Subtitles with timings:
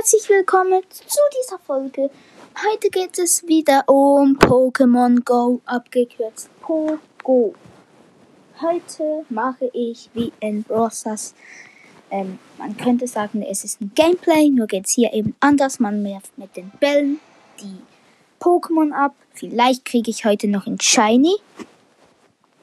[0.00, 2.10] Herzlich willkommen zu dieser Folge.
[2.56, 7.54] Heute geht es wieder um Pokémon Go, abgekürzt Pogo.
[8.62, 11.34] Heute mache ich wie in Rosas.
[12.10, 15.80] Ähm, man könnte sagen, es ist ein Gameplay, nur geht es hier eben anders.
[15.80, 17.20] Man wirft mit den Bällen
[17.60, 17.82] die
[18.40, 19.14] Pokémon ab.
[19.34, 21.36] Vielleicht kriege ich heute noch ein Shiny.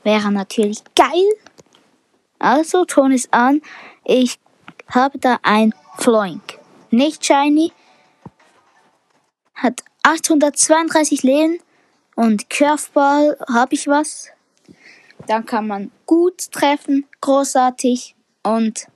[0.04, 1.29] Wäre natürlich geil.
[2.39, 3.61] Also, Ton ist an.
[4.05, 4.39] Ich
[4.89, 6.46] habe da ein Floink.
[6.98, 7.71] Nicht shiny.
[9.54, 11.60] Hat 832 Leben.
[12.15, 14.32] Und Curveball habe ich was.
[15.28, 17.05] Dann kann man gut treffen.
[17.21, 18.15] Großartig.
[18.41, 18.88] Und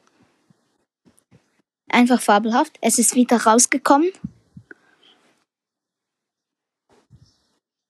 [1.89, 2.75] einfach fabelhaft.
[2.81, 4.11] Es ist wieder rausgekommen.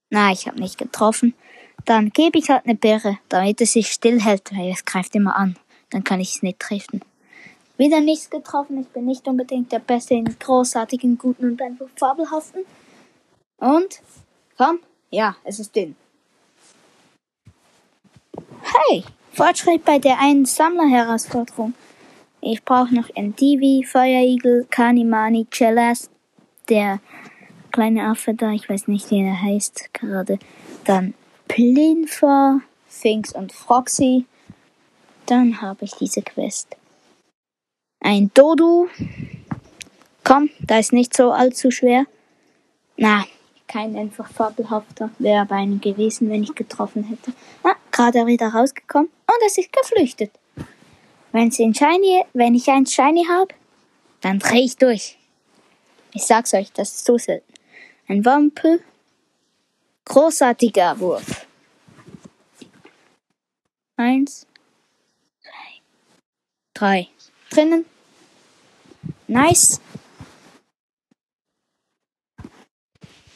[0.10, 1.36] Na, ich habe nicht getroffen.
[1.86, 5.58] Dann gebe ich halt eine Beere, damit es sich stillhält, weil es greift immer an.
[5.90, 7.02] Dann kann ich es nicht treffen.
[7.82, 8.80] Wieder nichts getroffen.
[8.80, 12.64] Ich bin nicht unbedingt der Beste in großartigen, guten und einfach fabelhaften.
[13.58, 14.02] Und,
[14.56, 15.96] komm, ja, es ist dünn.
[18.62, 21.74] Hey, Fortschritt bei der einen Sammlerherausforderung.
[22.42, 26.12] Ich brauche noch Endivi, Feuerigel, Kanimani, Cellas,
[26.70, 27.00] der
[27.72, 30.38] kleine Affe da, ich weiß nicht, wie er heißt gerade.
[30.86, 31.16] Dann
[31.48, 34.28] Plinfer, Finks und Froxy.
[35.26, 36.78] Dann habe ich diese Quest.
[38.02, 38.90] Ein Dodo.
[40.24, 42.06] Komm, da ist nicht so allzu schwer.
[42.98, 43.24] Na,
[43.68, 45.12] kein einfach fabelhafter.
[45.20, 47.32] Wäre aber einen gewesen, wenn ich getroffen hätte.
[47.64, 50.32] Ah, gerade wieder rausgekommen und es ist geflüchtet.
[51.32, 53.54] Wenn, ein Shiny, wenn ich ein Shiny habe,
[54.20, 55.18] dann dreh ich durch.
[56.14, 57.54] Ich sag's euch, das ist so selten.
[58.08, 58.84] Ein Wampel.
[60.06, 61.46] Großartiger Wurf.
[63.96, 64.48] Eins,
[65.42, 65.82] zwei,
[66.74, 67.08] drei.
[67.52, 67.86] Drinnen.
[69.28, 69.82] Nice.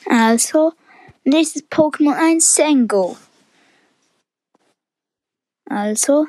[0.05, 0.73] Also,
[1.25, 3.17] nächstes Pokémon ein Sengo.
[5.69, 6.27] Also,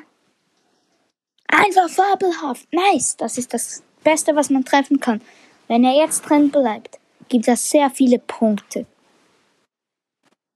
[1.47, 2.67] einfach fabelhaft.
[2.73, 3.15] Nice.
[3.15, 5.21] Das ist das Beste, was man treffen kann.
[5.69, 6.99] Wenn er jetzt drin bleibt,
[7.29, 8.85] gibt es sehr viele Punkte.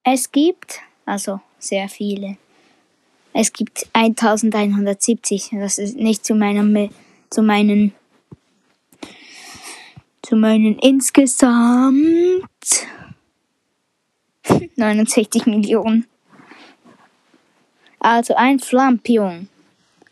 [0.04, 2.38] Es gibt, also sehr viele.
[3.34, 5.52] Es gibt 1170.
[5.54, 6.64] Das ist nicht zu meiner,
[7.32, 7.94] zu meinen
[10.22, 12.46] zu meinen insgesamt
[14.76, 16.06] 69 Millionen.
[18.00, 19.48] Also ein Flampion.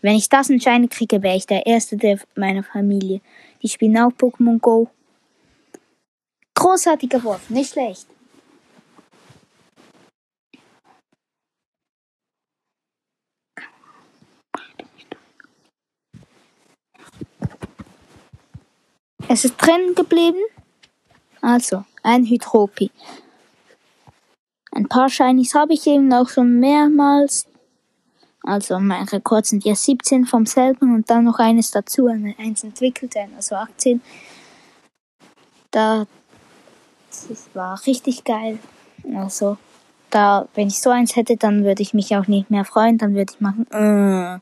[0.01, 3.21] Wenn ich das entscheiden kriege, wäre ich der Erste der meiner Familie.
[3.61, 4.89] Die spielen auch Pokémon Go.
[6.55, 8.07] Großartiger Wurf, nicht schlecht.
[19.31, 20.39] Es ist drin geblieben.
[21.39, 22.89] Also, ein Hydropi.
[24.71, 27.45] Ein paar Shinies habe ich eben auch schon mehrmals.
[28.41, 33.15] Also mein Rekord sind ja 17 vom selben und dann noch eines dazu, eins entwickelt,
[33.35, 34.01] also 18.
[35.69, 36.07] Da,
[37.11, 38.57] das war richtig geil.
[39.13, 39.57] Also,
[40.09, 43.13] da, wenn ich so eins hätte, dann würde ich mich auch nicht mehr freuen, dann
[43.13, 44.39] würde ich machen, äh,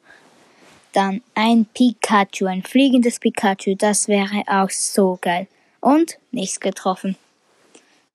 [0.98, 5.48] dann ein Pikachu, ein fliegendes Pikachu, das wäre auch so geil.
[5.80, 7.16] Und nichts getroffen.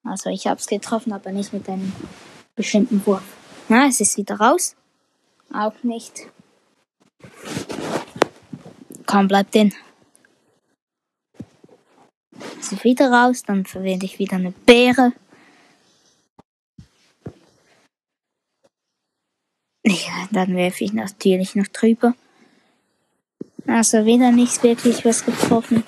[0.02, 1.92] Also ich habe es getroffen, aber nicht mit einem
[2.56, 3.22] bestimmten Wurf.
[3.68, 4.74] Na, es ist wieder raus.
[5.52, 6.26] Auch nicht.
[9.06, 9.72] Komm, bleib drin.
[12.58, 15.12] Es ist wieder raus, dann verwende ich wieder eine Beere.
[19.84, 22.14] Ja, dann werfe ich natürlich noch drüber.
[23.66, 25.84] Also wieder nichts wirklich was getroffen.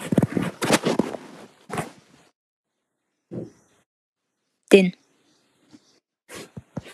[4.73, 4.97] Den.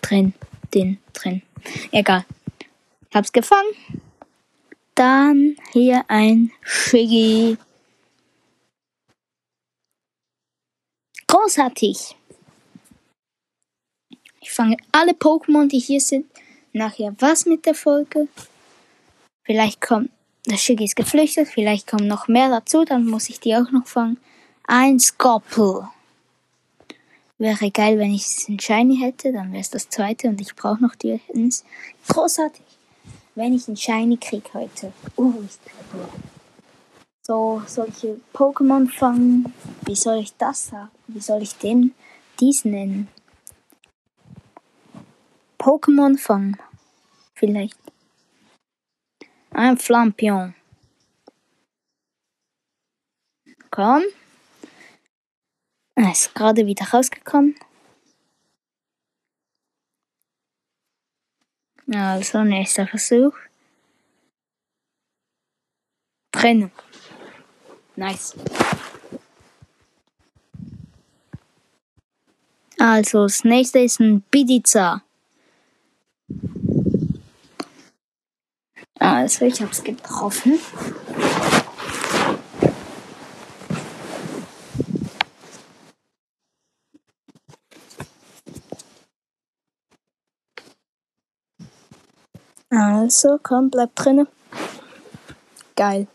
[0.03, 0.35] Drin,
[0.75, 1.43] den, drin.
[1.93, 2.25] Egal.
[3.15, 3.71] Hab's gefangen.
[4.95, 7.57] Dann hier ein Shiggy.
[11.27, 12.17] Großartig.
[14.41, 16.27] Ich fange alle Pokémon, die hier sind,
[16.73, 18.29] nachher was mit der Folge.
[19.45, 20.11] Vielleicht kommt
[20.45, 23.87] das Shiggy ist geflüchtet, vielleicht kommen noch mehr dazu, dann muss ich die auch noch
[23.87, 24.19] fangen.
[24.65, 25.89] Ein Skorpel.
[27.39, 30.83] Wäre geil, wenn ich einen Shiny hätte, dann wäre es das zweite und ich brauche
[30.83, 31.65] noch die eins.
[32.09, 32.65] Großartig.
[33.35, 34.93] Wenn ich einen Shiny krieg heute.
[35.47, 36.09] Ist der
[37.23, 39.53] So, solche Pokémon fangen.
[39.87, 40.91] Wie soll ich das sagen?
[41.07, 41.95] Wie soll ich den,
[42.39, 43.09] diesen nennen?
[45.59, 46.59] Pokémon fangen.
[47.35, 47.79] Vielleicht.
[49.63, 50.55] Ein Flampion.
[53.71, 54.05] Komm.
[55.97, 57.55] Er ist gerade wieder rausgekommen.
[61.93, 63.37] Also, nächster Versuch.
[66.33, 66.73] Drinnen.
[67.97, 68.35] Nice.
[72.79, 75.03] Also, das nächste ist ein Bidiza.
[79.01, 80.61] Also, ich hab's getroffen.
[92.69, 94.29] Also, komm, bleib drinnen.
[95.77, 96.07] Geil.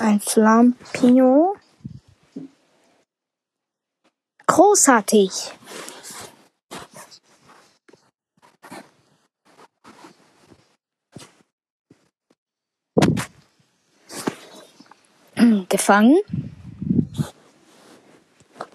[0.00, 1.57] Ein Flampignon.
[4.58, 5.30] Großartig.
[15.68, 16.18] Gefangen.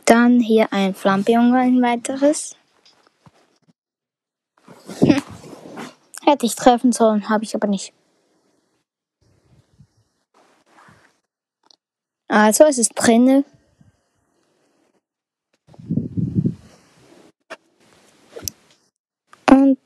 [0.05, 2.55] Dann hier ein Flampion, ein weiteres.
[4.99, 5.21] Hm.
[6.23, 7.91] Hätte ich treffen sollen, habe ich aber nicht.
[12.29, 13.43] Also, es ist drinne.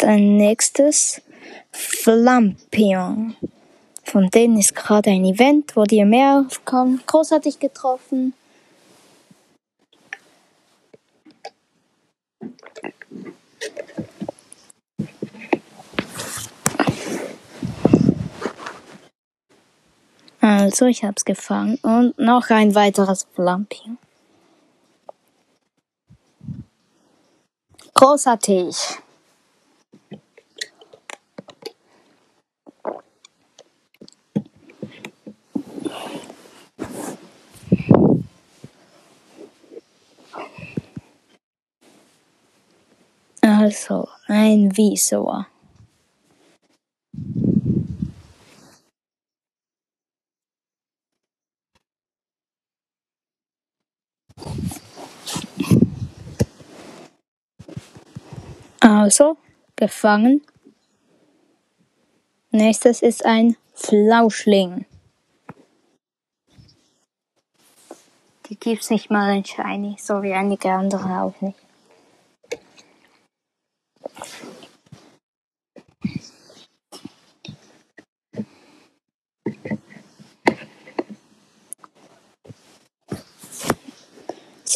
[0.07, 1.21] Ein nächstes
[1.69, 3.35] Flampion.
[4.05, 7.03] Von denen ist gerade ein Event, wo die mehr aufkommen.
[7.05, 8.33] Großartig getroffen.
[20.39, 21.79] Also, ich hab's gefangen.
[21.81, 23.97] Und noch ein weiteres Flampion.
[27.93, 29.01] Großartig.
[43.87, 45.47] Also, ein Visor.
[58.81, 59.37] Also,
[59.77, 60.41] gefangen.
[62.51, 64.85] Nächstes ist ein Flauschling.
[68.49, 71.66] Die gibt's nicht mal in Shiny, so wie einige andere auch nicht.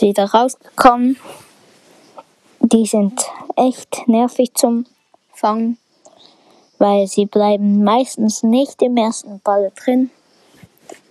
[0.01, 1.15] Wieder rausgekommen.
[2.59, 3.21] Die sind
[3.55, 4.87] echt nervig zum
[5.31, 5.77] Fangen,
[6.79, 10.09] weil sie bleiben meistens nicht im ersten Ball drin.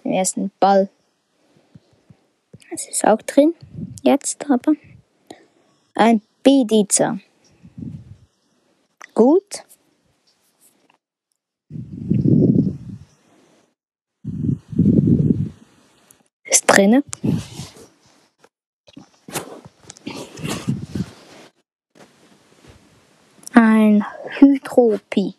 [0.03, 0.89] Im ersten Ball.
[2.73, 3.55] Es ist auch drin,
[4.03, 4.73] jetzt aber.
[5.95, 7.19] Ein Bidiza.
[9.15, 9.65] Gut.
[16.45, 17.05] Ist drinne.
[23.53, 24.05] Ein
[24.81, 25.35] Hydropi.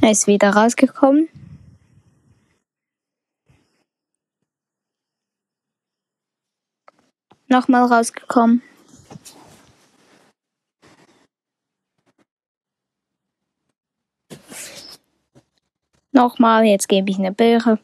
[0.00, 1.28] Er ist wieder rausgekommen.
[7.48, 8.62] Nochmal rausgekommen.
[16.12, 17.78] Nochmal, jetzt gebe ich eine Beere.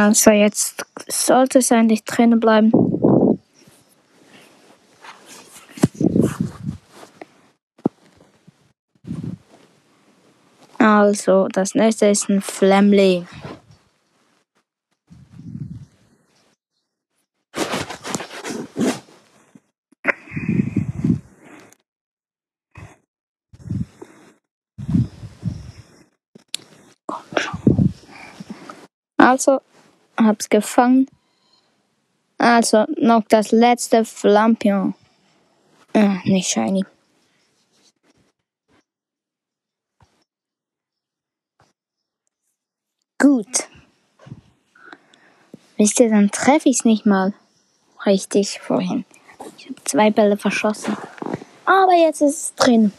[0.00, 2.70] Also jetzt sollte es eigentlich drinnen bleiben.
[10.78, 13.26] Also, das nächste ist ein Flamly.
[29.16, 29.60] Also,
[30.18, 31.08] hab's gefangen.
[32.38, 34.94] Also noch das letzte Flampion.
[35.94, 36.84] Ach, nicht shiny.
[43.20, 43.68] Gut.
[45.76, 47.34] Wisst ihr, dann treffe ich's nicht mal
[48.06, 49.04] richtig vorhin.
[49.56, 50.96] Ich habe zwei Bälle verschossen.
[51.64, 52.92] Aber jetzt ist es drin.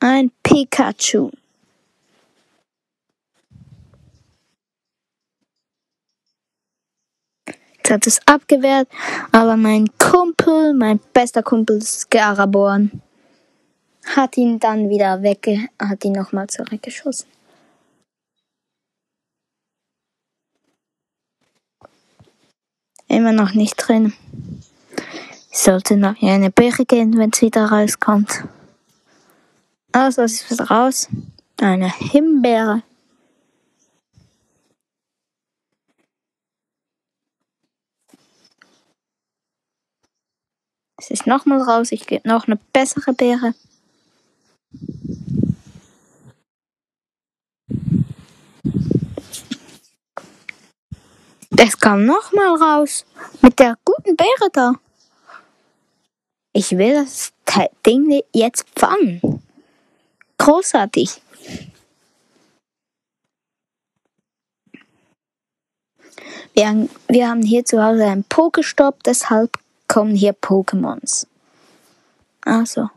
[0.00, 1.30] Ein Pikachu.
[7.90, 8.88] Hat es abgewehrt,
[9.32, 13.02] aber mein Kumpel, mein bester Kumpel Scaraborn,
[14.16, 15.68] hat ihn dann wieder wegge...
[15.78, 17.28] hat ihn nochmal zurückgeschossen.
[23.08, 24.12] Immer noch nicht drin.
[25.50, 28.44] Ich sollte noch in eine Beere gehen, wenn es wieder rauskommt.
[29.92, 31.08] Also, es ist raus.
[31.60, 32.82] Eine Himbeere.
[41.00, 41.92] Es ist nochmal raus.
[41.92, 43.54] Ich gebe noch eine bessere Beere.
[51.56, 53.06] Es kam nochmal raus.
[53.42, 54.74] Mit der guten Beere da.
[56.52, 57.32] Ich will das
[57.86, 59.42] Ding jetzt fangen.
[60.38, 61.22] Großartig.
[66.54, 69.56] Wir, wir haben hier zu Hause einen Pokestop, deshalb
[69.98, 71.26] kommen hier Pokémons.
[72.42, 72.88] Also,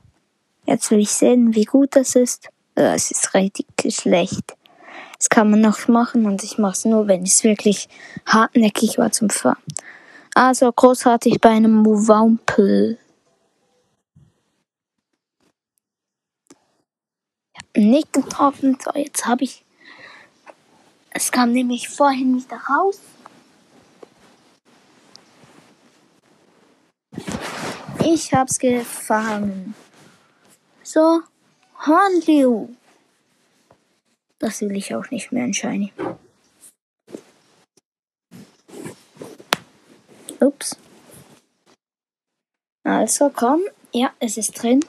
[0.67, 2.50] jetzt will ich sehen, wie gut das ist.
[2.75, 3.65] Es ist richtig
[3.96, 4.55] schlecht.
[5.17, 7.89] Das kann man noch machen und ich mache es nur, wenn es wirklich
[8.27, 9.58] hartnäckig war zum Fahren.
[10.36, 13.00] Also großartig bei einem Mowampel.
[17.75, 18.77] Nicht getroffen.
[18.79, 19.65] So, jetzt habe ich.
[21.10, 23.00] Es kam nämlich vorhin wieder raus.
[28.13, 29.74] Ich hab's gefangen.
[30.84, 31.22] So,
[31.88, 32.68] Hornliu.
[34.38, 35.91] Das will ich auch nicht mehr entscheiden.
[40.41, 40.75] Ups.
[42.84, 43.62] Also komm,
[43.94, 44.84] ja, es ist drin.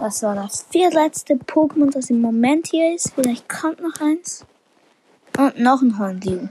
[0.00, 3.12] Das war das viertletzte Pokémon, das im Moment hier ist.
[3.14, 4.46] Vielleicht kommt noch eins.
[5.36, 6.48] Und noch ein Hornliu.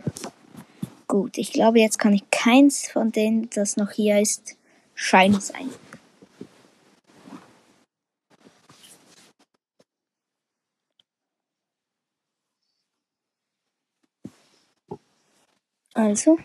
[1.07, 4.55] Gut, ich glaube, jetzt kann ich keins von denen, das noch hier ist,
[5.03, 5.67] Schein sein.
[15.95, 16.37] Also.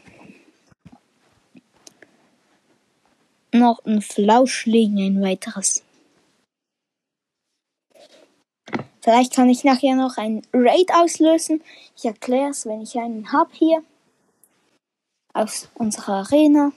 [3.52, 5.84] Noch ein Flauschling, ein weiteres.
[9.02, 11.62] Vielleicht kann ich nachher noch ein Raid auslösen.
[11.94, 13.84] Ich erkläre es, wenn ich einen habe hier.
[15.34, 16.72] Aus unserer Arena.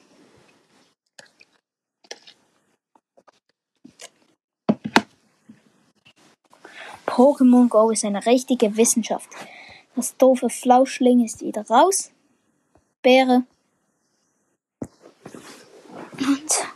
[7.10, 9.30] Pokémon Go ist eine richtige Wissenschaft.
[9.96, 12.12] Das doofe Flauschling ist wieder raus.
[13.02, 13.44] Beere.
[16.20, 16.70] Und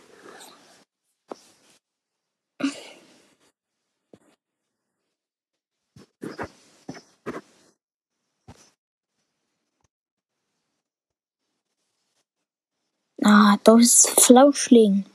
[13.25, 15.05] Ah, das ist Flauschling.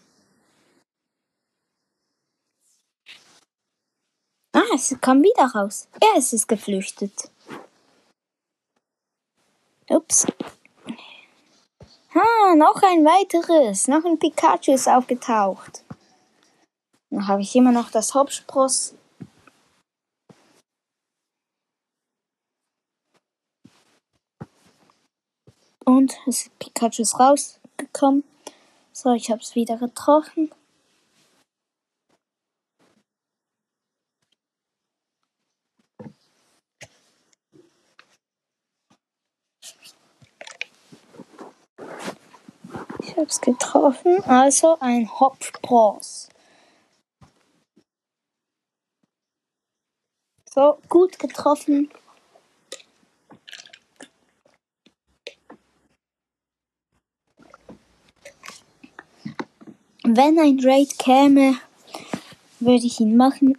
[4.55, 5.89] Ah, es kam wieder raus.
[6.01, 7.31] Er ist es geflüchtet.
[9.89, 10.27] Ups.
[12.15, 13.89] Ah, noch ein weiteres.
[13.89, 15.85] Noch ein Pikachu ist aufgetaucht.
[17.11, 18.95] Dann habe ich immer noch das Hopspross.
[25.85, 28.25] Und das Pikachu ist rausgekommen.
[28.93, 30.51] So, ich habe es wieder getroffen.
[43.29, 44.25] Es getroffen.
[44.25, 46.31] Also ein Hopfbros.
[50.55, 51.91] So, gut getroffen.
[60.05, 61.59] Wenn ein Raid käme,
[62.61, 63.59] würde ich ihn machen.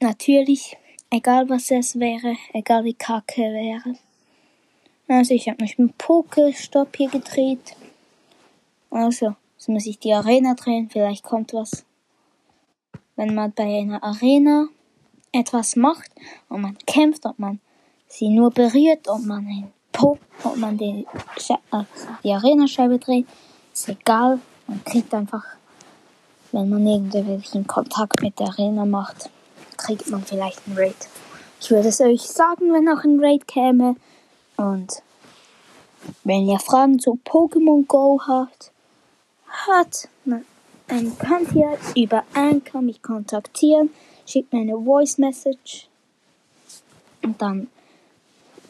[0.00, 0.76] Natürlich,
[1.10, 3.96] egal was es wäre, egal wie kacke wäre.
[5.06, 7.76] Also ich habe mich mit Pokestopp hier gedreht.
[8.94, 11.84] Also, jetzt muss ich die Arena drehen, vielleicht kommt was.
[13.16, 14.68] Wenn man bei einer Arena
[15.32, 16.12] etwas macht
[16.48, 17.58] und man kämpft, ob man
[18.06, 21.04] sie nur berührt, ob man ein Po, ob man die,
[21.70, 21.86] also
[22.22, 23.26] die Arena-Scheibe dreht,
[23.72, 24.38] ist egal.
[24.68, 25.44] Man kriegt einfach,
[26.52, 29.28] wenn man irgendwelchen Kontakt mit der Arena macht,
[29.76, 31.08] kriegt man vielleicht einen Raid.
[31.60, 33.96] Ich würde es euch sagen, wenn auch ein Raid käme.
[34.56, 35.02] Und
[36.22, 38.70] wenn ihr Fragen zu Pokémon Go habt,
[39.66, 40.44] hat, man
[41.18, 43.90] könnt ihr über Anchor mich kontaktieren.
[44.26, 45.88] schickt mir eine Voice Message.
[47.22, 47.68] Und dann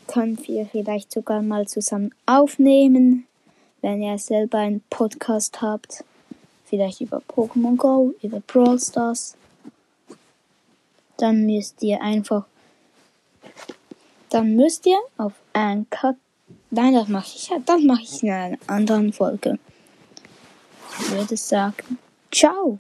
[0.07, 3.27] können wir vielleicht sogar mal zusammen aufnehmen,
[3.83, 6.05] wenn ihr selber einen Podcast habt.
[6.67, 9.37] Vielleicht über Pokémon Go, über Brawl Stars.
[11.17, 12.47] Dann müsst ihr einfach,
[14.31, 16.17] dann müsst ihr auf Anchor,
[16.71, 19.59] nein, das mache ich, das mache ich in einer anderen Folge.
[20.99, 21.99] Würde sagen,
[22.31, 22.79] ciao.